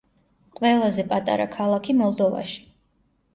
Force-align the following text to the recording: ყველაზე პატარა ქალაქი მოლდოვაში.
ყველაზე 0.59 1.05
პატარა 1.11 1.45
ქალაქი 1.57 1.97
მოლდოვაში. 2.01 2.65